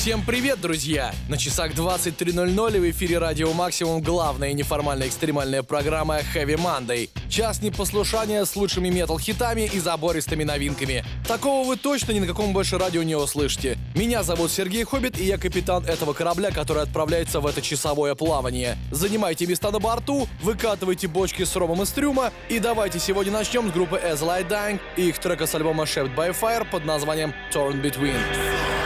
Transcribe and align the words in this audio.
Всем 0.00 0.22
привет, 0.24 0.60
друзья! 0.60 1.12
На 1.28 1.36
часах 1.36 1.72
23.00 1.72 2.80
в 2.80 2.90
эфире 2.90 3.18
Радио 3.18 3.52
Максимум 3.52 4.00
главная 4.00 4.52
неформальная 4.52 5.08
экстремальная 5.08 5.64
программа 5.64 6.20
Heavy 6.20 6.56
Monday. 6.56 7.10
Час 7.28 7.62
непослушания 7.62 8.44
с 8.44 8.54
лучшими 8.54 8.90
метал-хитами 8.90 9.68
и 9.70 9.80
забористыми 9.80 10.44
новинками. 10.44 11.04
Такого 11.26 11.66
вы 11.66 11.76
точно 11.76 12.12
ни 12.12 12.20
на 12.20 12.28
каком 12.28 12.52
больше 12.52 12.78
радио 12.78 13.02
не 13.02 13.16
услышите. 13.16 13.76
Меня 13.96 14.22
зовут 14.22 14.52
Сергей 14.52 14.84
Хоббит, 14.84 15.18
и 15.18 15.24
я 15.24 15.36
капитан 15.36 15.84
этого 15.84 16.12
корабля, 16.12 16.52
который 16.52 16.84
отправляется 16.84 17.40
в 17.40 17.46
это 17.46 17.60
часовое 17.60 18.14
плавание. 18.14 18.78
Занимайте 18.92 19.46
места 19.46 19.72
на 19.72 19.80
борту, 19.80 20.28
выкатывайте 20.42 21.08
бочки 21.08 21.42
с 21.42 21.56
ромом 21.56 21.82
из 21.82 21.90
трюма, 21.90 22.32
и 22.48 22.60
давайте 22.60 23.00
сегодня 23.00 23.32
начнем 23.32 23.68
с 23.68 23.72
группы 23.72 23.96
As 23.96 24.20
Light 24.20 24.48
Dying 24.48 24.78
и 24.96 25.08
их 25.08 25.18
трека 25.18 25.48
с 25.48 25.56
альбома 25.56 25.84
Shaped 25.84 26.14
by 26.14 26.32
Fire 26.40 26.64
под 26.70 26.84
названием 26.84 27.34
Torn 27.52 27.82
Between. 27.82 28.77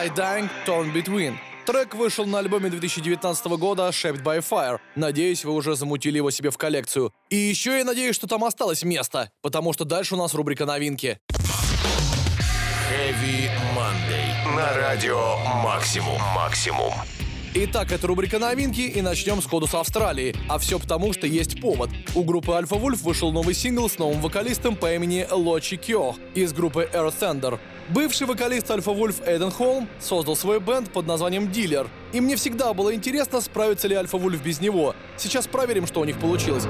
Light 0.00 0.16
Dying 0.16 0.48
Torn 0.66 0.94
Between. 0.94 1.34
Трек 1.66 1.94
вышел 1.94 2.24
на 2.24 2.38
альбоме 2.38 2.70
2019 2.70 3.46
года 3.58 3.90
Shaped 3.90 4.22
by 4.22 4.42
Fire. 4.42 4.78
Надеюсь, 4.96 5.44
вы 5.44 5.52
уже 5.52 5.76
замутили 5.76 6.16
его 6.16 6.30
себе 6.30 6.50
в 6.50 6.56
коллекцию. 6.56 7.12
И 7.28 7.36
еще 7.36 7.76
я 7.76 7.84
надеюсь, 7.84 8.14
что 8.14 8.26
там 8.26 8.42
осталось 8.44 8.82
место, 8.82 9.30
потому 9.42 9.74
что 9.74 9.84
дальше 9.84 10.14
у 10.14 10.18
нас 10.18 10.32
рубрика 10.32 10.64
новинки. 10.64 11.18
Heavy 12.90 13.50
Monday. 13.76 14.56
На 14.56 14.74
радио 14.74 15.36
Максимум. 15.62 16.18
Максимум. 16.34 16.94
Итак, 17.52 17.92
это 17.92 18.06
рубрика 18.06 18.38
новинки, 18.38 18.80
и 18.80 19.02
начнем 19.02 19.42
сходу 19.42 19.66
с 19.66 19.74
Австралии. 19.74 20.34
А 20.48 20.56
все 20.58 20.78
потому, 20.78 21.12
что 21.12 21.26
есть 21.26 21.60
повод. 21.60 21.90
У 22.14 22.22
группы 22.22 22.52
Alpha 22.52 22.80
Wolf 22.80 23.02
вышел 23.02 23.32
новый 23.32 23.54
сингл 23.54 23.90
с 23.90 23.98
новым 23.98 24.20
вокалистом 24.20 24.76
по 24.76 24.94
имени 24.94 25.26
Лочи 25.30 25.76
Кё 25.76 26.14
из 26.34 26.52
группы 26.52 26.88
Earth 26.94 27.18
Thunder. 27.20 27.58
Бывший 27.92 28.28
вокалист 28.28 28.70
Альфа 28.70 28.92
Вульф 28.92 29.20
Эйден 29.26 29.50
Холм 29.50 29.88
создал 29.98 30.36
свой 30.36 30.60
бенд 30.60 30.92
под 30.92 31.08
названием 31.08 31.50
«Дилер». 31.50 31.88
И 32.12 32.20
мне 32.20 32.36
всегда 32.36 32.72
было 32.72 32.94
интересно, 32.94 33.40
справится 33.40 33.88
ли 33.88 33.96
Альфа 33.96 34.16
Вульф 34.16 34.40
без 34.40 34.60
него. 34.60 34.94
Сейчас 35.16 35.48
проверим, 35.48 35.88
что 35.88 36.00
у 36.00 36.04
них 36.04 36.20
получилось. 36.20 36.68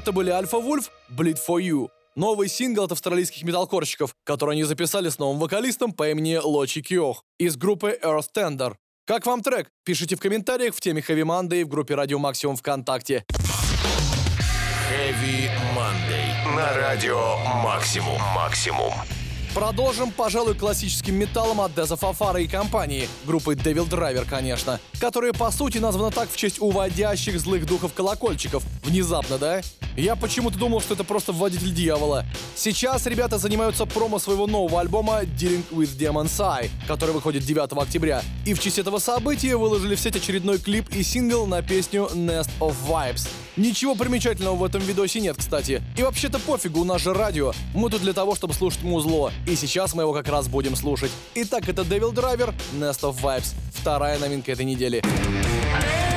Это 0.00 0.12
были 0.12 0.30
Альфа 0.30 0.58
Вульф, 0.58 0.90
Bleed 1.10 1.38
for 1.46 1.60
You. 1.60 1.88
Новый 2.16 2.48
сингл 2.48 2.84
от 2.84 2.92
австралийских 2.92 3.42
металкорщиков, 3.42 4.14
который 4.24 4.52
они 4.52 4.64
записали 4.64 5.10
с 5.10 5.18
новым 5.18 5.38
вокалистом 5.38 5.92
по 5.92 6.10
имени 6.10 6.36
Лочи 6.36 6.80
Киох 6.80 7.22
из 7.38 7.56
группы 7.56 7.98
Earth 8.02 8.28
Tender. 8.34 8.74
Как 9.06 9.26
вам 9.26 9.42
трек? 9.42 9.68
Пишите 9.84 10.16
в 10.16 10.20
комментариях 10.20 10.74
в 10.74 10.80
теме 10.80 11.02
Heavy 11.06 11.22
Monday 11.22 11.64
в 11.64 11.68
группе 11.68 11.94
Радио 11.94 12.18
Максимум 12.18 12.56
ВКонтакте. 12.56 13.24
Heavy 14.90 15.50
Monday. 15.76 16.56
На 16.56 16.74
радио 16.76 17.36
Максимум. 17.62 18.18
Максимум. 18.34 18.92
Продолжим, 19.54 20.12
пожалуй, 20.12 20.54
классическим 20.54 21.16
металлом 21.16 21.60
от 21.60 21.74
Деза 21.74 21.96
Фафара 21.96 22.40
и 22.40 22.46
компании, 22.46 23.08
группы 23.26 23.54
Devil 23.54 23.88
Driver, 23.88 24.24
конечно, 24.24 24.78
которая 25.00 25.32
по 25.32 25.50
сути 25.50 25.78
названа 25.78 26.12
так 26.12 26.30
в 26.30 26.36
честь 26.36 26.60
уводящих 26.60 27.40
злых 27.40 27.66
духов 27.66 27.92
колокольчиков. 27.92 28.62
Внезапно, 28.84 29.38
да? 29.38 29.60
Я 29.96 30.14
почему-то 30.14 30.56
думал, 30.56 30.80
что 30.80 30.94
это 30.94 31.02
просто 31.02 31.32
вводитель 31.32 31.74
дьявола. 31.74 32.24
Сейчас 32.54 33.06
ребята 33.06 33.38
занимаются 33.38 33.86
промо 33.86 34.20
своего 34.20 34.46
нового 34.46 34.80
альбома 34.80 35.22
Dealing 35.22 35.64
with 35.72 35.98
Demon's 35.98 36.38
Eye, 36.38 36.70
который 36.86 37.10
выходит 37.10 37.42
9 37.42 37.72
октября. 37.72 38.22
И 38.46 38.54
в 38.54 38.60
честь 38.60 38.78
этого 38.78 38.98
события 38.98 39.56
выложили 39.56 39.96
в 39.96 40.00
сеть 40.00 40.14
очередной 40.14 40.58
клип 40.58 40.90
и 40.90 41.02
сингл 41.02 41.46
на 41.46 41.60
песню 41.60 42.08
Nest 42.14 42.50
of 42.60 42.76
Vibes. 42.88 43.28
Ничего 43.60 43.94
примечательного 43.94 44.54
в 44.54 44.64
этом 44.64 44.80
видосе 44.80 45.20
нет, 45.20 45.36
кстати. 45.36 45.82
И 45.94 46.02
вообще-то 46.02 46.38
пофигу, 46.38 46.80
у 46.80 46.84
нас 46.84 47.02
же 47.02 47.12
радио. 47.12 47.52
Мы 47.74 47.90
тут 47.90 48.00
для 48.00 48.14
того, 48.14 48.34
чтобы 48.34 48.54
слушать 48.54 48.82
музло. 48.82 49.32
И 49.46 49.54
сейчас 49.54 49.92
мы 49.92 50.04
его 50.04 50.14
как 50.14 50.28
раз 50.28 50.48
будем 50.48 50.74
слушать. 50.76 51.10
Итак, 51.34 51.68
это 51.68 51.82
Devil 51.82 52.14
Driver, 52.14 52.54
Nest 52.78 53.02
of 53.02 53.20
Vibes. 53.20 53.52
Вторая 53.74 54.18
новинка 54.18 54.52
этой 54.52 54.64
недели. 54.64 55.02
были 55.02 56.09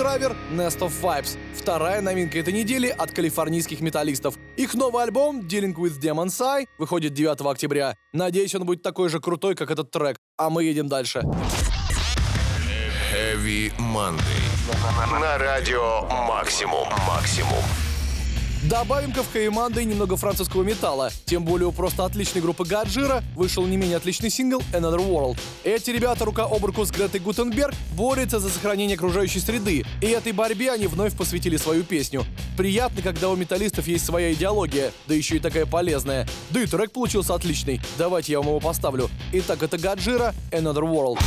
Driver, 0.00 0.34
Nest 0.50 0.78
of 0.78 0.92
Vibes. 1.02 1.36
Вторая 1.54 2.00
новинка 2.00 2.38
этой 2.38 2.54
недели 2.54 2.86
от 2.86 3.10
калифорнийских 3.10 3.82
металлистов. 3.82 4.36
Их 4.56 4.72
новый 4.72 5.04
альбом 5.04 5.40
Dealing 5.40 5.74
with 5.74 6.00
Demon's 6.00 6.40
Eye 6.40 6.66
выходит 6.78 7.12
9 7.12 7.42
октября. 7.42 7.94
Надеюсь, 8.14 8.54
он 8.54 8.64
будет 8.64 8.82
такой 8.82 9.10
же 9.10 9.20
крутой, 9.20 9.54
как 9.54 9.70
этот 9.70 9.90
трек. 9.90 10.16
А 10.38 10.48
мы 10.48 10.64
едем 10.64 10.88
дальше. 10.88 11.22
Heavy 13.12 13.70
Monday. 13.76 15.20
На 15.20 15.36
радио 15.36 16.02
Максимум. 16.26 16.88
Максимум. 17.06 17.89
Добавим-ка 18.62 19.22
в 19.22 19.32
Хэви 19.32 19.48
Мандай 19.48 19.86
немного 19.86 20.16
французского 20.16 20.62
металла. 20.62 21.10
Тем 21.24 21.46
более 21.46 21.66
у 21.68 21.72
просто 21.72 22.04
отличной 22.04 22.42
группы 22.42 22.66
Гаджира 22.66 23.24
вышел 23.34 23.66
не 23.66 23.78
менее 23.78 23.96
отличный 23.96 24.28
сингл 24.28 24.62
Another 24.72 24.98
World. 24.98 25.38
Эти 25.64 25.90
ребята 25.90 26.26
рука 26.26 26.44
об 26.44 26.62
руку 26.62 26.84
с 26.84 26.90
Гретой 26.90 27.20
Гутенберг 27.20 27.74
борются 27.92 28.38
за 28.38 28.50
сохранение 28.50 28.96
окружающей 28.96 29.40
среды. 29.40 29.84
И 30.02 30.06
этой 30.06 30.32
борьбе 30.32 30.72
они 30.72 30.88
вновь 30.88 31.16
посвятили 31.16 31.56
свою 31.56 31.84
песню. 31.84 32.26
Приятно, 32.58 33.00
когда 33.00 33.30
у 33.30 33.36
металлистов 33.36 33.88
есть 33.88 34.04
своя 34.04 34.30
идеология, 34.34 34.92
да 35.06 35.14
еще 35.14 35.36
и 35.36 35.40
такая 35.40 35.64
полезная. 35.64 36.28
Да 36.50 36.60
и 36.60 36.66
трек 36.66 36.92
получился 36.92 37.34
отличный. 37.34 37.80
Давайте 37.96 38.32
я 38.32 38.40
вам 38.40 38.48
его 38.48 38.60
поставлю. 38.60 39.08
Итак, 39.32 39.62
это 39.62 39.78
Гаджира 39.78 40.34
Another 40.50 40.82
World. 40.82 41.18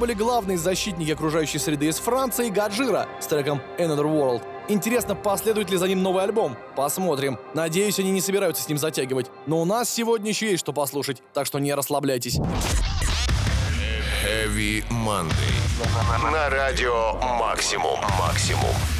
Были 0.00 0.14
главные 0.14 0.58
защитники 0.58 1.10
окружающей 1.10 1.58
среды 1.58 1.86
из 1.86 1.98
Франции 1.98 2.48
Гаджира 2.48 3.06
с 3.20 3.26
треком 3.26 3.60
Another 3.78 4.06
World. 4.06 4.42
Интересно, 4.68 5.14
последует 5.14 5.70
ли 5.70 5.76
за 5.76 5.86
ним 5.86 6.02
новый 6.02 6.24
альбом? 6.24 6.56
Посмотрим. 6.74 7.38
Надеюсь, 7.54 7.98
они 7.98 8.10
не 8.10 8.20
собираются 8.20 8.62
с 8.62 8.68
ним 8.68 8.78
затягивать. 8.78 9.30
Но 9.46 9.60
у 9.60 9.64
нас 9.64 9.90
сегодня 9.90 10.30
еще 10.30 10.50
есть 10.50 10.60
что 10.60 10.72
послушать, 10.72 11.22
так 11.34 11.46
что 11.46 11.58
не 11.58 11.74
расслабляйтесь. 11.74 12.38
Heavy 14.24 14.84
Monday. 14.88 16.32
На 16.32 16.48
радио 16.48 17.14
Максимум. 17.38 18.00
Максимум. 18.18 18.99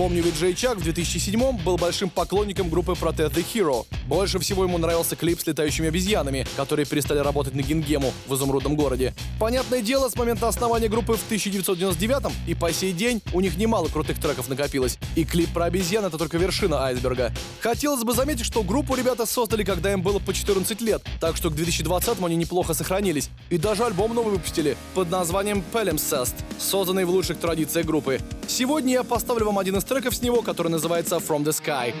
Помню, 0.00 0.22
ведь 0.22 0.56
Чак 0.56 0.78
в 0.78 0.82
2007 0.82 1.58
был 1.62 1.76
большим 1.76 2.08
поклонником 2.08 2.70
группы 2.70 2.92
Protect 2.92 3.34
the 3.34 3.44
Hero. 3.52 3.84
Больше 4.06 4.38
всего 4.38 4.64
ему 4.64 4.78
нравился 4.78 5.14
клип 5.14 5.38
с 5.38 5.46
летающими 5.46 5.88
обезьянами, 5.88 6.46
которые 6.56 6.86
перестали 6.86 7.18
работать 7.18 7.54
на 7.54 7.60
Гингему 7.60 8.14
в 8.26 8.34
изумрудном 8.34 8.76
городе. 8.76 9.12
Понятное 9.38 9.82
дело, 9.82 10.08
с 10.08 10.16
момента 10.16 10.48
основания 10.48 10.88
группы 10.88 11.12
в 11.12 11.24
1999 11.26 12.32
и 12.48 12.54
по 12.54 12.72
сей 12.72 12.94
день 12.94 13.20
у 13.34 13.42
них 13.42 13.58
немало 13.58 13.88
крутых 13.88 14.18
треков 14.18 14.48
накопилось. 14.48 14.96
И 15.16 15.26
клип 15.26 15.52
про 15.52 15.66
обезьян— 15.66 16.02
это 16.06 16.16
только 16.16 16.38
вершина 16.38 16.82
айсберга. 16.86 17.30
Хотелось 17.60 18.02
бы 18.02 18.14
заметить, 18.14 18.46
что 18.46 18.62
группу 18.62 18.94
ребята 18.94 19.26
создали, 19.26 19.64
когда 19.64 19.92
им 19.92 20.00
было 20.00 20.18
по 20.18 20.32
14 20.32 20.80
лет, 20.80 21.02
так 21.20 21.36
что 21.36 21.50
к 21.50 21.54
2020 21.54 22.24
они 22.24 22.36
неплохо 22.36 22.72
сохранились. 22.72 23.28
И 23.50 23.58
даже 23.58 23.84
альбом 23.84 24.14
новый 24.14 24.32
выпустили 24.32 24.78
под 24.94 25.10
названием 25.10 25.62
Palimpsest, 25.74 26.36
созданный 26.58 27.04
в 27.04 27.10
лучших 27.10 27.38
традициях 27.38 27.84
группы. 27.84 28.18
Сегодня 28.48 28.94
я 28.94 29.04
поставлю 29.04 29.44
вам 29.44 29.58
один 29.58 29.76
из 29.76 29.84
треков 29.90 30.14
с 30.14 30.22
него, 30.22 30.40
который 30.42 30.68
называется 30.68 31.16
From 31.16 31.42
the 31.42 31.50
Sky. 31.50 31.92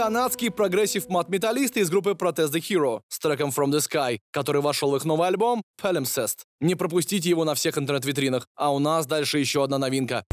Канадские 0.00 0.50
прогрессив-мат-металлисты 0.50 1.80
из 1.80 1.90
группы 1.90 2.12
Protest 2.12 2.52
the 2.52 2.60
Hero 2.60 3.02
с 3.08 3.18
треком 3.18 3.50
From 3.50 3.70
the 3.70 3.80
Sky, 3.80 4.16
который 4.30 4.62
вошел 4.62 4.92
в 4.92 4.96
их 4.96 5.04
новый 5.04 5.28
альбом 5.28 5.62
Palimpsest. 5.78 6.38
Не 6.58 6.74
пропустите 6.74 7.28
его 7.28 7.44
на 7.44 7.54
всех 7.54 7.76
интернет-витринах, 7.76 8.46
а 8.56 8.72
у 8.72 8.78
нас 8.78 9.04
дальше 9.04 9.38
еще 9.38 9.62
одна 9.62 9.76
новинка. 9.76 10.24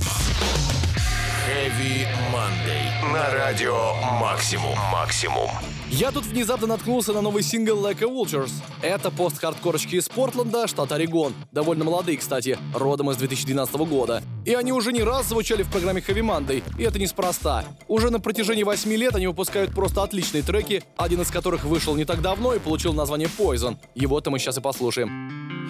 Heavy 1.50 2.08
Monday. 2.32 2.67
На 3.14 3.32
радио 3.32 3.94
Максимум. 4.20 4.76
Максимум. 4.92 5.50
Я 5.90 6.12
тут 6.12 6.26
внезапно 6.26 6.68
наткнулся 6.68 7.14
на 7.14 7.22
новый 7.22 7.42
сингл 7.42 7.78
Like 7.78 8.04
a 8.04 8.08
Vultures. 8.08 8.52
Это 8.82 9.12
пост-хардкорочки 9.12 9.96
из 9.96 10.10
Портленда, 10.10 10.68
штат 10.68 10.92
Орегон. 10.92 11.34
Довольно 11.54 11.86
молодые, 11.86 12.18
кстати, 12.18 12.58
родом 12.74 13.10
из 13.12 13.18
2012 13.18 13.76
года. 13.76 14.22
И 14.46 14.54
они 14.54 14.74
уже 14.74 14.92
не 14.92 15.04
раз 15.04 15.28
звучали 15.28 15.64
в 15.64 15.72
программе 15.72 16.02
Heavy 16.02 16.22
Monday, 16.22 16.64
и 16.78 16.84
это 16.84 17.00
неспроста. 17.00 17.64
Уже 17.88 18.10
на 18.10 18.20
протяжении 18.20 18.64
8 18.64 18.92
лет 18.94 19.16
они 19.16 19.28
выпускают 19.28 19.74
просто 19.74 20.04
отличные 20.04 20.44
треки, 20.44 20.84
один 20.98 21.22
из 21.22 21.32
которых 21.32 21.64
вышел 21.64 21.96
не 21.96 22.04
так 22.04 22.22
давно 22.22 22.56
и 22.56 22.60
получил 22.60 22.94
название 22.94 23.30
Poison. 23.30 23.78
Его-то 23.96 24.32
мы 24.32 24.40
сейчас 24.40 24.58
и 24.58 24.62
послушаем. 24.62 25.08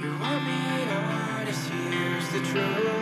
You 0.01 0.19
want 0.19 0.41
me 0.43 0.85
to 0.87 0.97
honest, 1.45 1.69
here's 1.69 2.27
the 2.33 2.51
truth. 2.51 2.96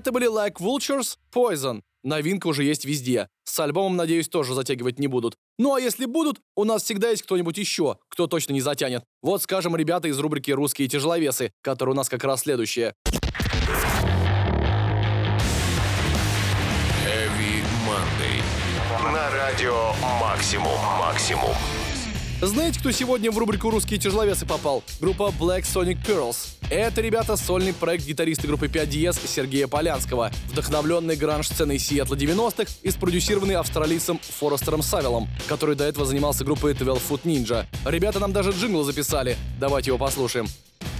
Это 0.00 0.12
были 0.12 0.26
Like 0.26 0.54
Vultures, 0.54 1.18
Poison. 1.30 1.82
Новинка 2.02 2.46
уже 2.46 2.64
есть 2.64 2.86
везде. 2.86 3.28
С 3.44 3.60
альбомом, 3.60 3.96
надеюсь, 3.96 4.30
тоже 4.30 4.54
затягивать 4.54 4.98
не 4.98 5.08
будут. 5.08 5.34
Ну 5.58 5.74
а 5.74 5.80
если 5.80 6.06
будут, 6.06 6.40
у 6.56 6.64
нас 6.64 6.84
всегда 6.84 7.10
есть 7.10 7.22
кто-нибудь 7.22 7.58
еще, 7.58 7.98
кто 8.08 8.26
точно 8.26 8.54
не 8.54 8.62
затянет. 8.62 9.04
Вот, 9.20 9.42
скажем, 9.42 9.76
ребята 9.76 10.08
из 10.08 10.18
рубрики 10.18 10.52
«Русские 10.52 10.88
тяжеловесы», 10.88 11.52
которые 11.60 11.92
у 11.92 11.96
нас 11.96 12.08
как 12.08 12.24
раз 12.24 12.40
следующие. 12.40 12.94
Heavy 17.04 17.62
Monday. 17.86 19.12
На 19.12 19.30
радио 19.32 19.92
Максимум. 20.18 20.80
Максимум. 20.98 21.54
Знаете, 22.42 22.80
кто 22.80 22.90
сегодня 22.90 23.30
в 23.30 23.36
рубрику 23.36 23.68
«Русские 23.68 24.00
тяжеловесы» 24.00 24.46
попал? 24.46 24.82
Группа 24.98 25.24
Black 25.24 25.64
Sonic 25.64 25.98
Pearls. 26.02 26.56
Это, 26.70 27.02
ребята, 27.02 27.36
сольный 27.36 27.74
проект 27.74 28.06
гитариста 28.06 28.46
группы 28.46 28.66
5 28.66 28.88
DS 28.88 29.18
Сергея 29.26 29.68
Полянского, 29.68 30.30
вдохновленный 30.50 31.16
гранж-сценой 31.16 31.78
Сиэтла 31.78 32.14
90-х 32.14 32.72
и 32.82 32.90
спродюсированный 32.90 33.56
австралийцем 33.56 34.18
Форестером 34.38 34.80
Савелом, 34.80 35.28
который 35.48 35.76
до 35.76 35.84
этого 35.84 36.06
занимался 36.06 36.42
группой 36.42 36.72
12 36.72 37.10
Foot 37.10 37.22
Ninja. 37.24 37.66
Ребята 37.84 38.20
нам 38.20 38.32
даже 38.32 38.52
джингл 38.52 38.84
записали. 38.84 39.36
Давайте 39.58 39.90
его 39.90 39.98
послушаем. 39.98 40.46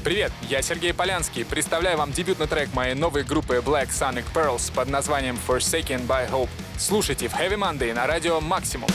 Привет, 0.05 0.33
я 0.51 0.61
Сергей 0.61 0.93
Полянский. 0.93 1.47
Представляю 1.47 1.97
вам 1.97 2.13
дебютный 2.13 2.49
трек 2.49 2.75
моей 2.75 2.95
новой 2.95 3.23
группы 3.23 3.63
Black 3.65 3.89
Sonic 3.89 4.25
Pearls 4.35 4.71
под 4.75 4.91
названием 4.91 5.39
Forsaken 5.49 6.07
by 6.07 6.31
Hope. 6.31 6.51
Слушайте 6.79 7.29
в 7.29 7.33
Heavy 7.33 7.57
Monday 7.57 7.95
на 7.95 8.07
радио 8.07 8.43
Максимум. 8.43 8.91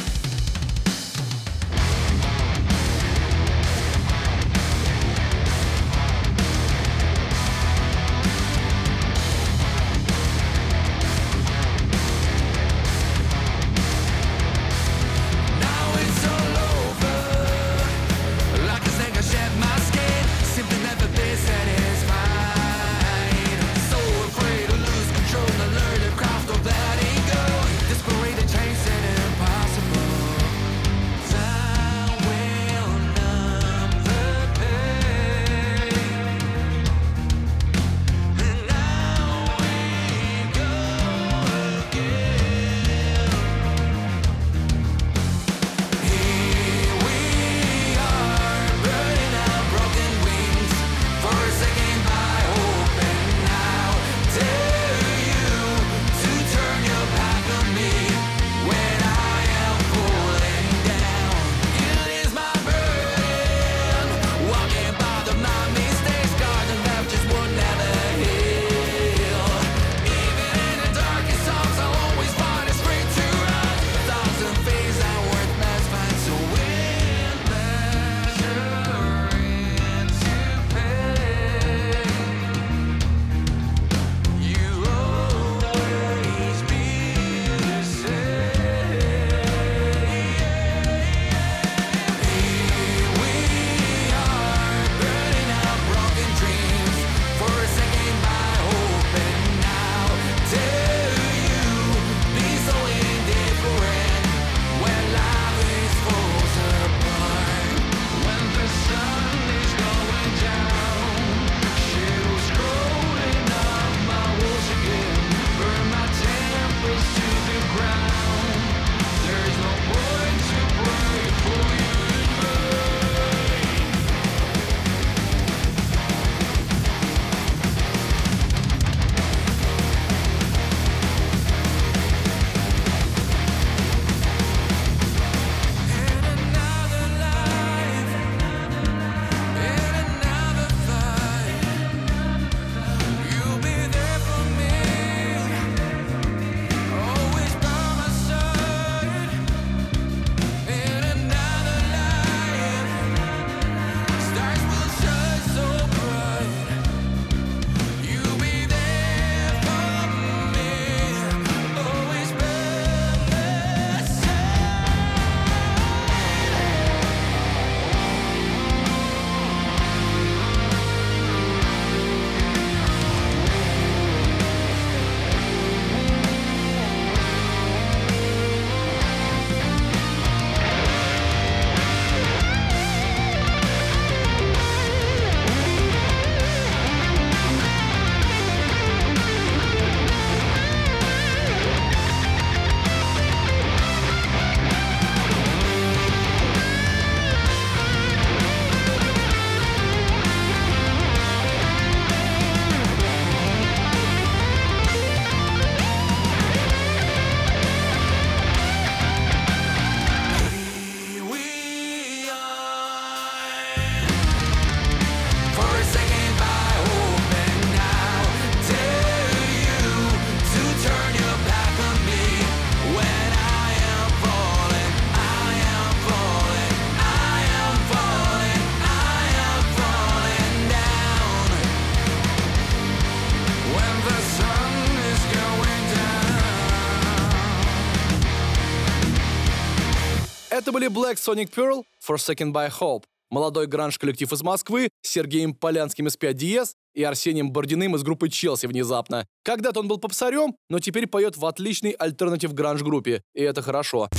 Это 240.65 240.71
были 240.71 240.89
Black 240.89 241.17
Sonic 241.17 241.53
Pearl, 241.53 241.83
Forsaken 242.03 242.51
by 242.51 242.71
Hope. 242.79 243.03
Молодой 243.29 243.67
гранж-коллектив 243.67 244.33
из 244.33 244.41
Москвы 244.41 244.89
Сергеем 245.03 245.53
Полянским 245.53 246.07
из 246.07 246.17
5 246.17 246.35
DS 246.35 246.69
и 246.95 247.03
Арсением 247.03 247.51
Бординым 247.51 247.95
из 247.95 248.01
группы 248.01 248.29
Челси 248.29 248.65
внезапно. 248.65 249.27
Когда-то 249.43 249.81
он 249.81 249.87
был 249.87 249.99
попсарем, 249.99 250.55
но 250.71 250.79
теперь 250.79 251.05
поет 251.05 251.37
в 251.37 251.45
отличной 251.45 251.91
альтернатив 251.91 252.55
гранж-группе, 252.55 253.21
и 253.35 253.43
это 253.43 253.61
хорошо. 253.61 254.09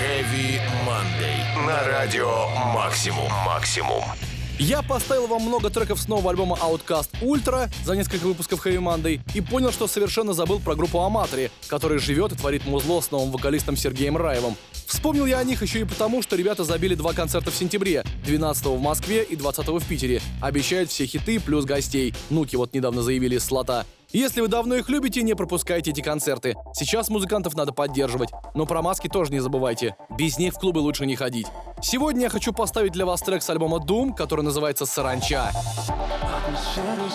Heavy 0.00 0.58
Monday. 0.86 1.66
На 1.66 1.86
радио 1.86 2.48
Максимум. 2.72 3.30
Максимум. 3.44 4.04
Я 4.58 4.82
поставил 4.82 5.26
вам 5.26 5.42
много 5.42 5.68
треков 5.68 5.98
с 5.98 6.06
нового 6.06 6.30
альбома 6.30 6.56
Outcast 6.62 7.10
Ultra 7.20 7.68
за 7.84 7.96
несколько 7.96 8.24
выпусков 8.24 8.64
Heavy 8.64 8.78
Monday 8.78 9.20
и 9.34 9.40
понял, 9.40 9.72
что 9.72 9.88
совершенно 9.88 10.32
забыл 10.32 10.60
про 10.60 10.76
группу 10.76 11.00
Аматори, 11.00 11.50
которая 11.66 11.98
живет 11.98 12.30
и 12.30 12.36
творит 12.36 12.64
музло 12.64 13.00
с 13.00 13.10
новым 13.10 13.32
вокалистом 13.32 13.76
Сергеем 13.76 14.16
Раевым. 14.16 14.54
Вспомнил 14.86 15.26
я 15.26 15.38
о 15.38 15.44
них 15.44 15.62
еще 15.62 15.80
и 15.80 15.84
потому, 15.84 16.22
что 16.22 16.36
ребята 16.36 16.62
забили 16.62 16.94
два 16.94 17.14
концерта 17.14 17.50
в 17.50 17.56
сентябре, 17.56 18.04
12 18.26 18.66
в 18.66 18.80
Москве 18.80 19.24
и 19.24 19.34
20 19.34 19.66
в 19.66 19.88
Питере. 19.88 20.22
Обещают 20.40 20.88
все 20.88 21.06
хиты 21.06 21.40
плюс 21.40 21.64
гостей. 21.64 22.14
Нуки 22.30 22.54
вот 22.54 22.74
недавно 22.74 23.02
заявили 23.02 23.38
слота. 23.38 23.84
Если 24.14 24.40
вы 24.40 24.46
давно 24.46 24.76
их 24.76 24.88
любите, 24.88 25.24
не 25.24 25.34
пропускайте 25.34 25.90
эти 25.90 26.00
концерты. 26.00 26.54
Сейчас 26.72 27.08
музыкантов 27.08 27.56
надо 27.56 27.72
поддерживать. 27.72 28.30
Но 28.54 28.64
про 28.64 28.80
маски 28.80 29.08
тоже 29.08 29.32
не 29.32 29.40
забывайте. 29.40 29.96
Без 30.16 30.38
них 30.38 30.54
в 30.54 30.58
клубы 30.60 30.78
лучше 30.78 31.04
не 31.04 31.16
ходить. 31.16 31.48
Сегодня 31.82 32.22
я 32.22 32.28
хочу 32.28 32.52
поставить 32.52 32.92
для 32.92 33.06
вас 33.06 33.22
трек 33.22 33.42
с 33.42 33.50
альбома 33.50 33.78
Doom, 33.84 34.14
который 34.14 34.42
называется 34.42 34.86
«Саранча». 34.86 35.50
Атмосферу 36.46 37.10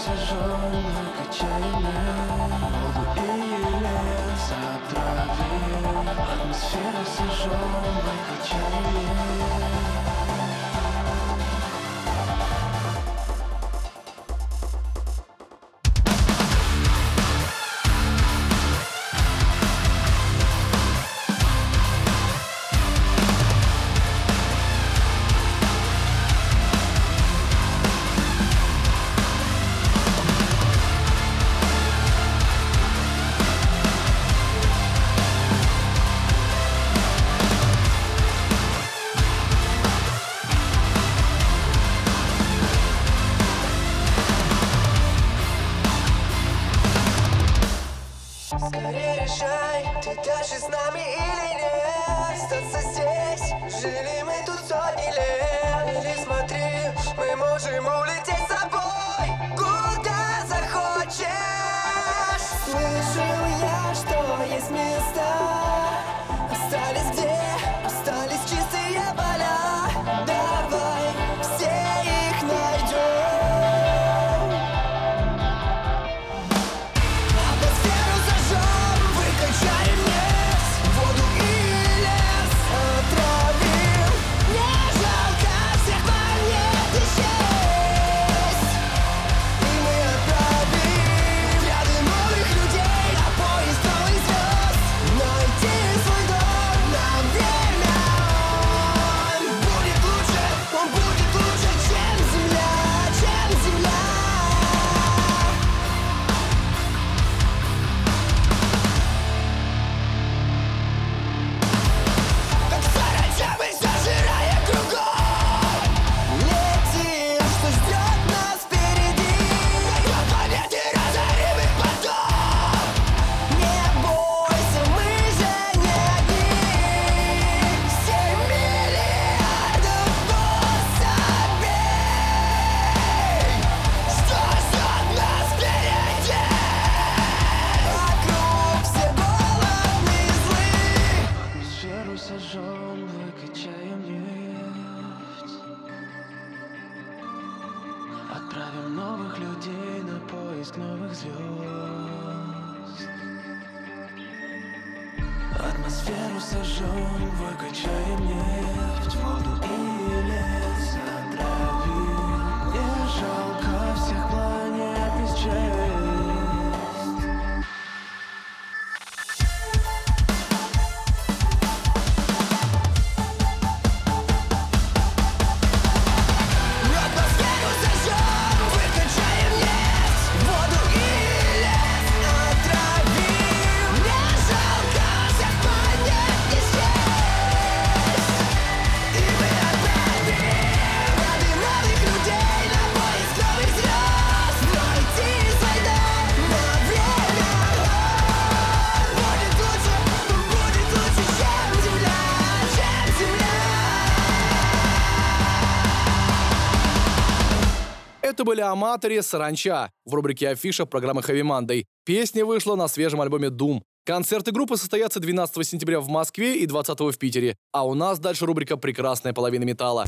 Это 208.30 208.44
были 208.44 208.62
Аматори 208.62 209.22
Саранча 209.22 209.90
в 210.06 210.14
рубрике 210.14 210.50
Афиша 210.50 210.86
программы 210.86 211.22
Heavy 211.22 211.42
Monday. 211.42 211.86
Песня 212.06 212.46
вышла 212.46 212.76
на 212.76 212.88
свежем 212.88 213.22
альбоме 213.22 213.48
Doom. 213.48 213.82
Концерты 214.06 214.52
группы 214.52 214.78
состоятся 214.78 215.20
12 215.20 215.68
сентября 215.68 216.00
в 216.00 216.10
Москве 216.10 216.58
и 216.60 216.68
20 216.68 217.00
в 217.00 217.18
Питере. 217.18 217.56
А 217.72 217.88
у 217.88 217.96
нас 217.96 218.20
дальше 218.20 218.46
рубрика 218.46 218.78
«Прекрасная 218.78 219.34
половина 219.34 219.64
металла». 219.64 220.06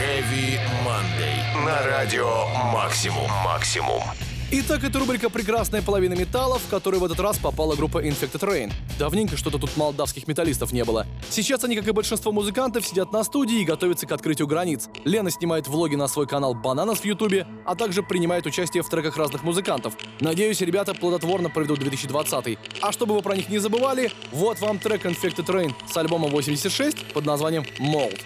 Heavy 0.00 0.58
Monday. 0.84 1.64
На 1.64 1.80
радио 1.86 2.44
Максимум. 2.72 3.30
Максимум. 3.44 4.02
Итак, 4.56 4.84
это 4.84 5.00
рубрика 5.00 5.30
«Прекрасная 5.30 5.82
половина 5.82 6.14
металла», 6.14 6.60
в 6.60 6.68
которую 6.68 7.00
в 7.00 7.04
этот 7.04 7.18
раз 7.18 7.38
попала 7.38 7.74
группа 7.74 7.98
Infected 8.06 8.38
Rain. 8.38 8.72
Давненько 9.00 9.36
что-то 9.36 9.58
тут 9.58 9.76
молдавских 9.76 10.28
металлистов 10.28 10.70
не 10.70 10.84
было. 10.84 11.08
Сейчас 11.28 11.64
они, 11.64 11.74
как 11.74 11.88
и 11.88 11.90
большинство 11.90 12.30
музыкантов, 12.30 12.86
сидят 12.86 13.12
на 13.12 13.24
студии 13.24 13.62
и 13.62 13.64
готовятся 13.64 14.06
к 14.06 14.12
открытию 14.12 14.46
границ. 14.46 14.88
Лена 15.04 15.32
снимает 15.32 15.66
влоги 15.66 15.96
на 15.96 16.06
свой 16.06 16.28
канал 16.28 16.54
«Бананас» 16.54 17.00
в 17.00 17.04
Ютубе, 17.04 17.48
а 17.66 17.74
также 17.74 18.04
принимает 18.04 18.46
участие 18.46 18.84
в 18.84 18.88
треках 18.88 19.16
разных 19.16 19.42
музыкантов. 19.42 19.96
Надеюсь, 20.20 20.60
ребята 20.60 20.94
плодотворно 20.94 21.50
проведут 21.50 21.80
2020. 21.80 22.56
А 22.80 22.92
чтобы 22.92 23.16
вы 23.16 23.22
про 23.22 23.34
них 23.34 23.48
не 23.48 23.58
забывали, 23.58 24.12
вот 24.30 24.60
вам 24.60 24.78
трек 24.78 25.04
Infected 25.04 25.46
Rain 25.46 25.72
с 25.92 25.96
альбома 25.96 26.28
86 26.28 27.12
под 27.12 27.26
названием 27.26 27.64
«Mold». 27.80 28.20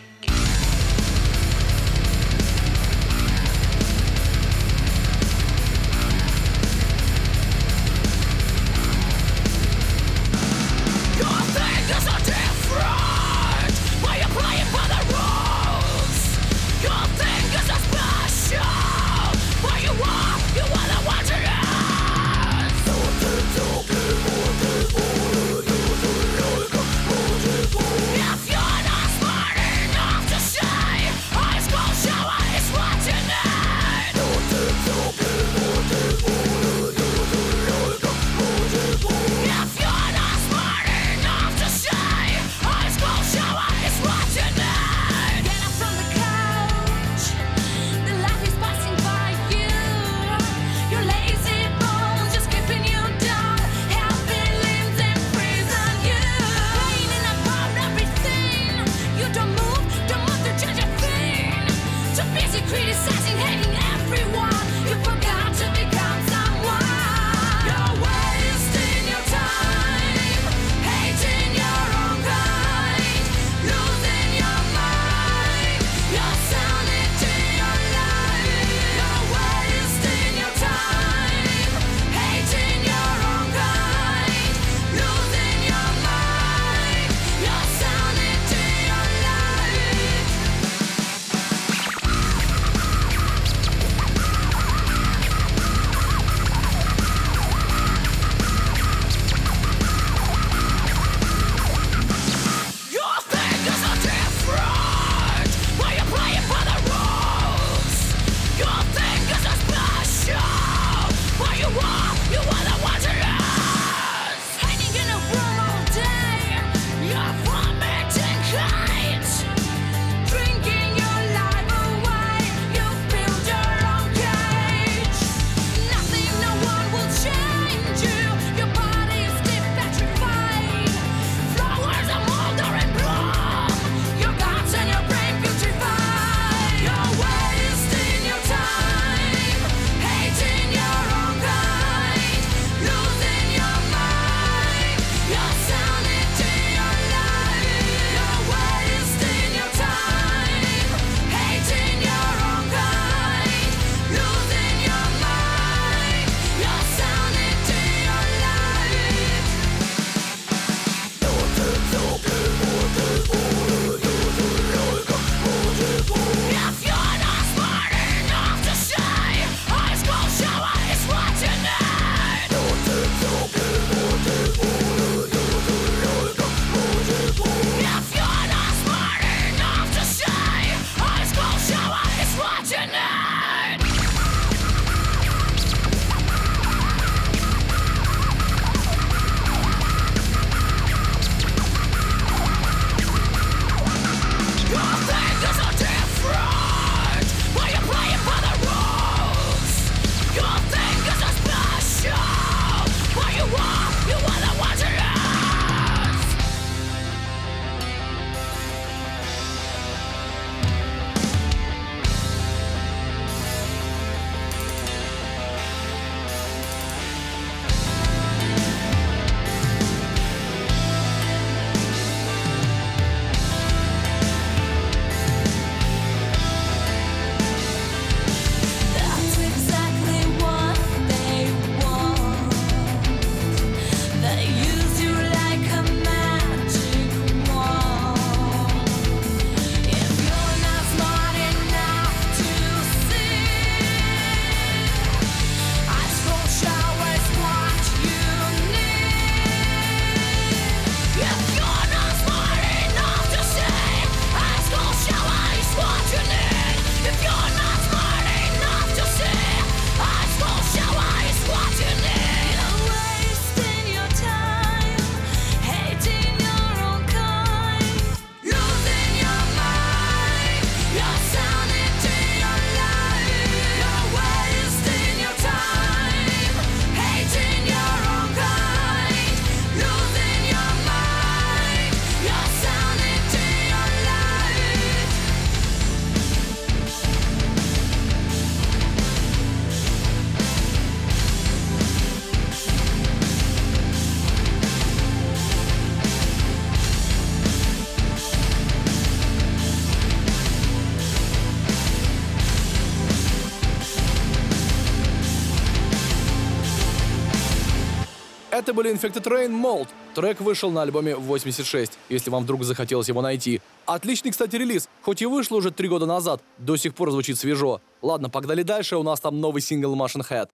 Это 308.68 308.74
были 308.74 308.92
Infected 308.92 309.22
Rain 309.22 309.48
Mold. 309.48 309.88
Трек 310.14 310.42
вышел 310.42 310.70
на 310.70 310.82
альбоме 310.82 311.16
86, 311.16 311.92
если 312.10 312.28
вам 312.28 312.42
вдруг 312.42 312.64
захотелось 312.64 313.08
его 313.08 313.22
найти. 313.22 313.62
Отличный, 313.86 314.30
кстати, 314.30 314.56
релиз. 314.56 314.90
Хоть 315.00 315.22
и 315.22 315.26
вышел 315.26 315.56
уже 315.56 315.70
три 315.70 315.88
года 315.88 316.04
назад, 316.04 316.42
до 316.58 316.76
сих 316.76 316.94
пор 316.94 317.10
звучит 317.10 317.38
свежо. 317.38 317.80
Ладно, 318.02 318.28
погнали 318.28 318.62
дальше, 318.62 318.98
у 318.98 319.02
нас 319.02 319.20
там 319.20 319.40
новый 319.40 319.62
сингл 319.62 319.96
Machine 319.96 320.22
Head. 320.28 320.48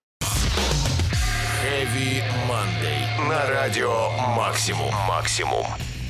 Heavy 1.65 2.23
Monday. 2.49 3.29
На 3.29 3.51
радио 3.51 4.11
Максимум. 4.37 4.95
Максимум. 5.09 5.67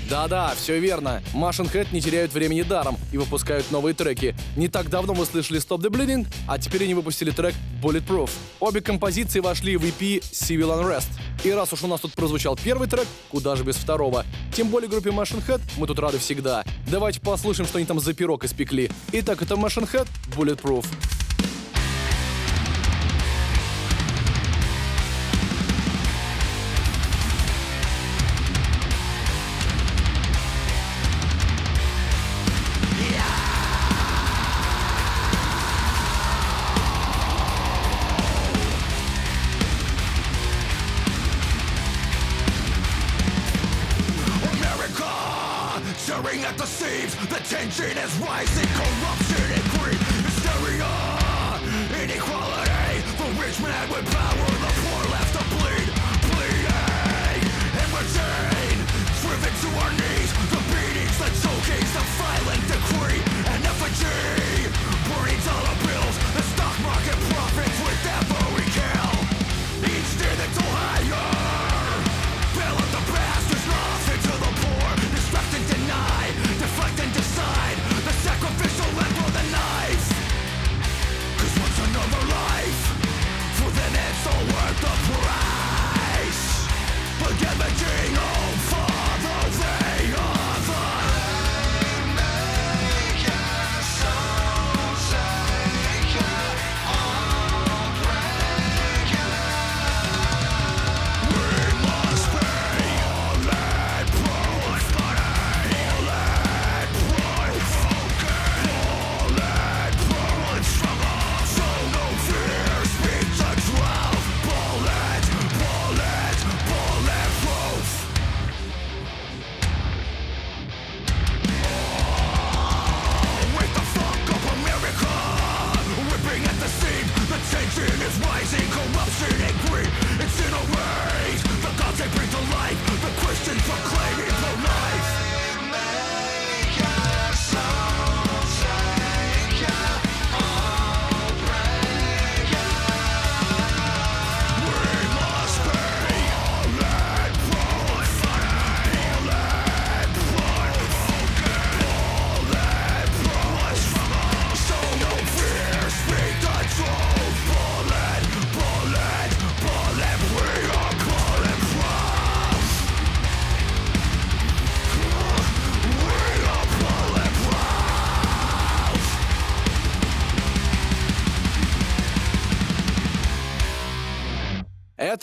Да-да, 0.09 0.55
все 0.55 0.79
верно. 0.79 1.23
Machine 1.33 1.73
Head 1.73 1.89
не 1.93 2.01
теряют 2.01 2.33
времени 2.33 2.63
даром 2.63 2.99
и 3.13 3.17
выпускают 3.17 3.71
новые 3.71 3.95
треки. 3.95 4.35
Не 4.57 4.69
так 4.69 4.91
давно 4.91 5.15
мы 5.15 5.25
слышали 5.25 5.61
Stop 5.61 5.81
the 5.81 5.91
Bleeding, 5.91 6.27
а 6.47 6.59
теперь 6.59 6.85
они 6.85 6.95
выпустили 6.95 7.31
трек 7.31 7.55
Bulletproof. 7.83 8.31
Обе 8.61 8.81
композиции 8.81 9.41
вошли 9.41 9.77
в 9.77 9.85
EP 9.85 10.21
Civil 10.21 10.79
Unrest. 10.79 11.09
И 11.43 11.51
раз 11.51 11.73
уж 11.73 11.83
у 11.83 11.87
нас 11.87 12.01
тут 12.01 12.13
прозвучал 12.13 12.57
первый 12.57 12.89
трек, 12.89 13.07
куда 13.31 13.57
же 13.57 13.65
без 13.65 13.77
второго. 13.77 14.25
Тем 14.55 14.69
более 14.69 14.89
группе 14.89 15.11
Machine 15.11 15.45
Head 15.47 15.61
мы 15.79 15.87
тут 15.87 15.99
рады 15.99 16.19
всегда. 16.19 16.65
Давайте 16.87 17.21
послушаем, 17.21 17.67
что 17.67 17.79
они 17.79 17.87
там 17.87 17.99
за 17.99 18.13
пирог 18.13 18.45
испекли. 18.45 18.91
Итак, 19.13 19.43
это 19.43 19.55
Machine 19.55 19.91
Head 19.91 20.09
Bulletproof. 20.37 20.87
Tension 47.65 47.97
is 47.97 48.19
rising, 48.19 48.69
corruption 48.77 49.47
and 49.57 49.65
greed, 49.73 50.01
hysteria, 50.29 50.93
inequality, 51.97 53.01
the 53.17 53.29
rich 53.41 53.59
man 53.63 53.89
with 53.89 54.05
power, 54.13 54.49
the 54.65 54.73
poor 54.85 55.03
left 55.09 55.33
to 55.33 55.43
bleed, 55.49 55.89
bleeding, 56.29 57.45
in 57.81 57.89
routine, 57.97 58.81
driven 59.25 59.55
to 59.65 59.69
our 59.81 59.93
knees, 59.97 60.31
the 60.53 60.61
beatings, 60.69 61.17
the 61.17 61.31
chokings, 61.41 61.91
the 61.97 62.05
violent 62.21 62.63
decree, 62.69 63.23
an 63.49 63.63
effigy, 63.65 64.44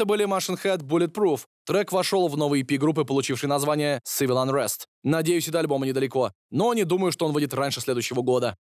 Это 0.01 0.07
были 0.07 0.25
Machine 0.25 0.59
Head 0.59 0.79
Bulletproof. 0.81 1.41
Трек 1.63 1.91
вошел 1.91 2.27
в 2.27 2.35
новый 2.35 2.63
EP 2.63 2.75
группы, 2.79 3.05
получивший 3.05 3.47
название 3.47 4.01
Civil 4.03 4.43
Unrest. 4.43 4.85
Надеюсь, 5.03 5.47
и 5.47 5.51
до 5.51 5.59
альбома 5.59 5.85
недалеко, 5.85 6.31
но 6.49 6.73
не 6.73 6.85
думаю, 6.85 7.11
что 7.11 7.27
он 7.27 7.33
выйдет 7.33 7.53
раньше 7.53 7.81
следующего 7.81 8.23
года. 8.23 8.55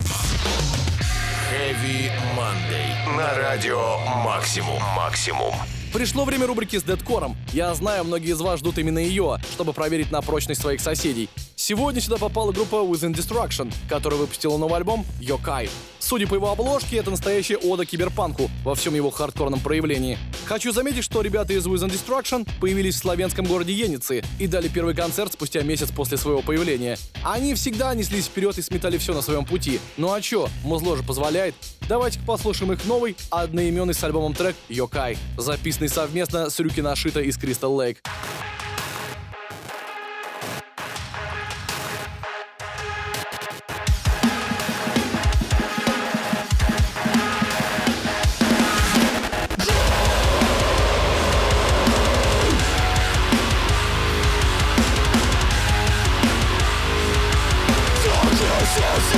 Heavy 1.52 2.10
Monday. 2.36 3.16
На 3.16 3.36
радио 3.36 3.98
Максимум. 4.24 4.82
Максимум. 4.96 5.54
Пришло 5.94 6.24
время 6.24 6.48
рубрики 6.48 6.76
с 6.76 6.82
дедкором. 6.82 7.36
Я 7.52 7.72
знаю, 7.74 8.02
многие 8.02 8.32
из 8.32 8.40
вас 8.40 8.58
ждут 8.58 8.76
именно 8.78 8.98
ее, 8.98 9.38
чтобы 9.52 9.72
проверить 9.72 10.10
на 10.10 10.22
прочность 10.22 10.60
своих 10.60 10.80
соседей. 10.80 11.30
Сегодня 11.60 12.00
сюда 12.00 12.18
попала 12.18 12.52
группа 12.52 12.76
Within 12.76 13.12
Destruction, 13.12 13.74
которая 13.88 14.20
выпустила 14.20 14.56
новый 14.58 14.76
альбом 14.76 15.04
Yokai. 15.20 15.68
Судя 15.98 16.28
по 16.28 16.36
его 16.36 16.52
обложке, 16.52 16.98
это 16.98 17.10
настоящая 17.10 17.56
ода 17.56 17.84
киберпанку 17.84 18.48
во 18.62 18.76
всем 18.76 18.94
его 18.94 19.10
хардкорном 19.10 19.58
проявлении. 19.58 20.16
Хочу 20.44 20.70
заметить, 20.70 21.02
что 21.02 21.20
ребята 21.20 21.54
из 21.54 21.66
Within 21.66 21.90
Destruction 21.90 22.48
появились 22.60 22.94
в 22.94 22.98
славянском 22.98 23.44
городе 23.44 23.72
Еницы 23.72 24.22
и 24.38 24.46
дали 24.46 24.68
первый 24.68 24.94
концерт 24.94 25.32
спустя 25.32 25.62
месяц 25.62 25.90
после 25.90 26.16
своего 26.16 26.42
появления. 26.42 26.96
Они 27.24 27.54
всегда 27.54 27.92
неслись 27.92 28.26
вперед 28.26 28.56
и 28.56 28.62
сметали 28.62 28.96
все 28.96 29.12
на 29.12 29.20
своем 29.20 29.44
пути. 29.44 29.80
Ну 29.96 30.12
а 30.12 30.20
чё, 30.20 30.48
музло 30.62 30.96
же 30.96 31.02
позволяет. 31.02 31.56
Давайте-ка 31.88 32.24
послушаем 32.24 32.72
их 32.72 32.84
новый, 32.84 33.16
одноименный 33.30 33.94
с 33.94 34.04
альбомом 34.04 34.32
трек 34.32 34.54
Yokai, 34.68 35.18
записанный 35.36 35.88
совместно 35.88 36.50
с 36.50 36.60
Рюки 36.60 36.80
Нашита 36.80 37.20
из 37.20 37.36
Crystal 37.36 37.76
Lake. 37.76 37.96
So 58.68 58.82
use 58.82 59.17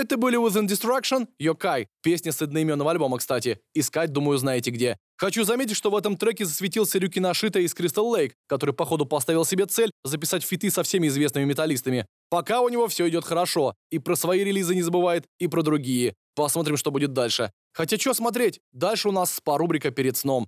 Это 0.00 0.16
были 0.16 0.38
Within 0.38 0.66
Destruction, 0.66 1.28
Yokai, 1.38 1.86
песня 2.02 2.32
с 2.32 2.40
одноименного 2.40 2.90
альбома, 2.90 3.18
кстати. 3.18 3.58
Искать, 3.74 4.10
думаю, 4.10 4.38
знаете 4.38 4.70
где. 4.70 4.96
Хочу 5.18 5.44
заметить, 5.44 5.76
что 5.76 5.90
в 5.90 5.94
этом 5.94 6.16
треке 6.16 6.46
засветился 6.46 6.98
Рюки 6.98 7.20
Нашита 7.20 7.58
из 7.58 7.74
Crystal 7.74 8.10
Lake, 8.10 8.32
который, 8.48 8.74
походу, 8.74 9.04
поставил 9.04 9.44
себе 9.44 9.66
цель 9.66 9.90
записать 10.02 10.42
фиты 10.42 10.70
со 10.70 10.84
всеми 10.84 11.08
известными 11.08 11.44
металлистами. 11.44 12.06
Пока 12.30 12.62
у 12.62 12.70
него 12.70 12.88
все 12.88 13.10
идет 13.10 13.26
хорошо. 13.26 13.74
И 13.90 13.98
про 13.98 14.16
свои 14.16 14.42
релизы 14.42 14.74
не 14.74 14.80
забывает, 14.80 15.26
и 15.38 15.48
про 15.48 15.60
другие. 15.60 16.14
Посмотрим, 16.34 16.78
что 16.78 16.90
будет 16.90 17.12
дальше. 17.12 17.52
Хотя 17.74 17.98
что 17.98 18.14
смотреть? 18.14 18.58
Дальше 18.72 19.10
у 19.10 19.12
нас 19.12 19.34
спа-рубрика 19.34 19.90
перед 19.90 20.16
сном. 20.16 20.46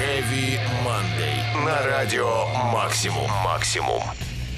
Heavy 0.00 0.58
Monday. 0.84 1.64
На 1.64 1.86
радио 1.86 2.46
Максимум. 2.72 3.30
Максимум. 3.44 4.02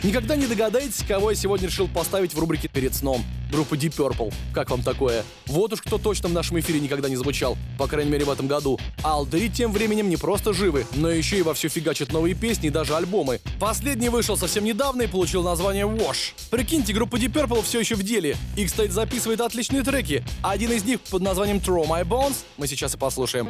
Никогда 0.04 0.36
не 0.36 0.46
догадаетесь, 0.46 1.02
кого 1.08 1.30
я 1.30 1.36
сегодня 1.36 1.66
решил 1.66 1.88
поставить 1.88 2.34
в 2.34 2.38
рубрике 2.38 2.68
«Перед 2.68 2.94
сном». 2.94 3.24
Группа 3.50 3.72
Deep 3.72 3.96
Purple. 3.96 4.34
Как 4.52 4.68
вам 4.70 4.82
такое? 4.82 5.24
Вот 5.46 5.72
уж 5.72 5.80
кто 5.80 5.96
точно 5.96 6.28
в 6.28 6.34
нашем 6.34 6.60
эфире 6.60 6.78
никогда 6.78 7.08
не 7.08 7.16
звучал. 7.16 7.56
По 7.78 7.86
крайней 7.86 8.10
мере, 8.10 8.26
в 8.26 8.30
этом 8.30 8.46
году. 8.46 8.78
А 9.02 9.14
Алдери 9.14 9.48
тем 9.48 9.72
временем 9.72 10.10
не 10.10 10.18
просто 10.18 10.52
живы, 10.52 10.86
но 10.92 11.08
еще 11.08 11.38
и 11.38 11.42
вовсю 11.42 11.70
фигачат 11.70 12.12
новые 12.12 12.34
песни 12.34 12.66
и 12.66 12.70
даже 12.70 12.94
альбомы. 12.94 13.40
Последний 13.58 14.10
вышел 14.10 14.36
совсем 14.36 14.64
недавно 14.64 15.02
и 15.02 15.06
получил 15.06 15.42
название 15.42 15.86
Wash. 15.86 16.34
Прикиньте, 16.50 16.92
группа 16.92 17.16
Deep 17.16 17.32
Purple 17.32 17.62
все 17.62 17.80
еще 17.80 17.94
в 17.94 18.02
деле. 18.02 18.36
Их, 18.56 18.66
кстати, 18.66 18.90
записывает 18.90 19.40
отличные 19.40 19.82
треки. 19.84 20.22
Один 20.42 20.70
из 20.72 20.84
них 20.84 21.00
под 21.00 21.22
названием 21.22 21.56
Throw 21.56 21.88
My 21.88 22.06
Bones 22.06 22.44
мы 22.58 22.66
сейчас 22.66 22.94
и 22.94 22.98
послушаем. 22.98 23.48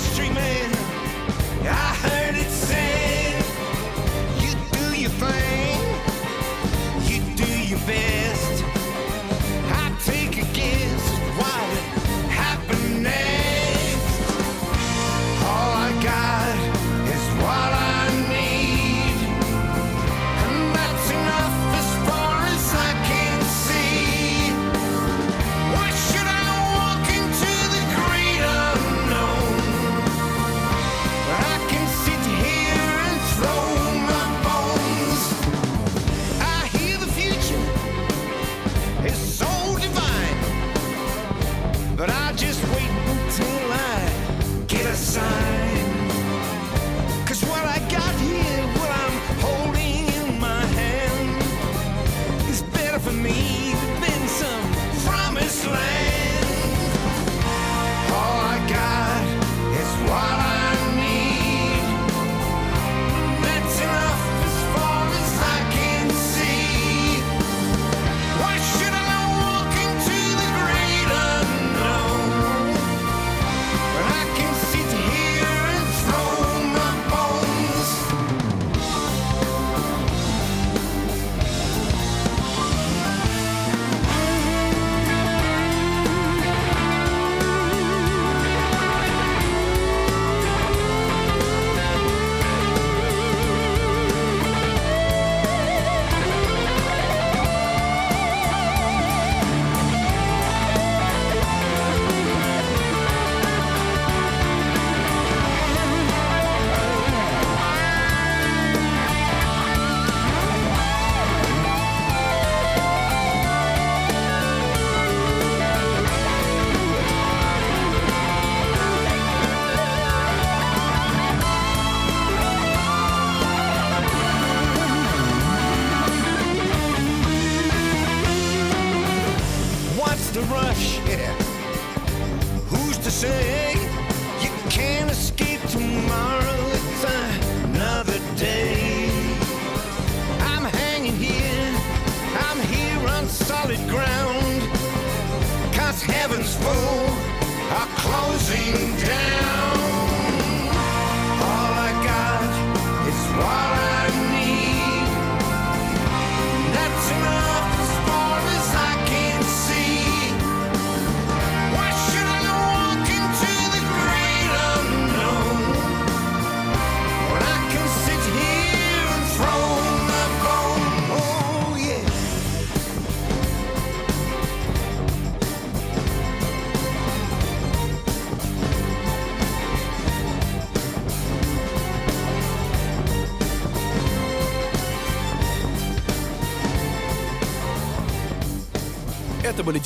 Street 0.00 0.32
I 1.62 1.94
heard 2.02 2.19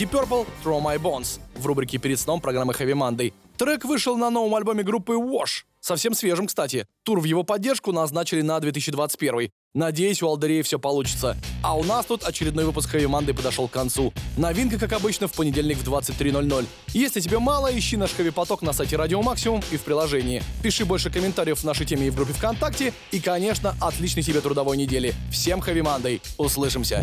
Deep 0.05 0.11
Purple, 0.11 0.47
Throw 0.63 0.83
My 0.83 0.99
Bones 0.99 1.41
в 1.55 1.67
рубрике 1.67 1.99
«Перед 1.99 2.21
сном» 2.21 2.41
программы 2.41 2.75
Heavy 2.75 2.93
Monday. 2.93 3.33
Трек 3.57 3.85
вышел 3.85 4.17
на 4.17 4.29
новом 4.29 4.55
альбоме 4.55 4.83
группы 4.83 5.15
Wash. 5.15 5.65
Совсем 5.81 6.15
свежим, 6.15 6.47
кстати. 6.47 6.87
Тур 7.05 7.21
в 7.21 7.25
его 7.25 7.43
поддержку 7.43 7.93
назначили 7.93 8.43
на 8.43 8.61
2021. 8.61 9.51
Надеюсь, 9.75 10.23
у 10.23 10.29
Алдерея 10.29 10.63
все 10.63 10.79
получится. 10.79 11.37
А 11.63 11.77
у 11.77 11.85
нас 11.85 12.05
тут 12.05 12.25
очередной 12.25 12.65
выпуск 12.65 12.95
Heavy 12.95 13.07
Monday 13.07 13.35
подошел 13.35 13.67
к 13.67 13.71
концу. 13.71 14.13
Новинка, 14.37 14.79
как 14.79 14.93
обычно, 14.93 15.27
в 15.27 15.33
понедельник 15.33 15.79
в 15.79 15.89
23.00. 15.89 16.67
Если 16.89 17.21
тебе 17.21 17.39
мало, 17.39 17.77
ищи 17.77 17.97
наш 17.97 18.11
Heavy 18.11 18.33
Поток 18.33 18.61
на 18.61 18.75
сайте 18.75 18.97
Радио 18.97 19.23
Максимум 19.23 19.63
и 19.71 19.77
в 19.79 19.83
приложении. 19.83 20.43
Пиши 20.63 20.85
больше 20.85 21.09
комментариев 21.09 21.61
в 21.61 21.65
нашей 21.65 21.87
теме 21.87 22.09
и 22.09 22.11
в 22.11 22.17
группе 22.17 22.35
ВКонтакте. 22.35 22.93
И, 23.11 23.21
конечно, 23.21 23.75
отличной 23.81 24.23
тебе 24.23 24.43
трудовой 24.43 24.77
недели. 24.77 25.15
Всем 25.31 25.61
Heavy 25.61 25.81
Monday. 25.81 26.21
Услышимся. 26.37 27.03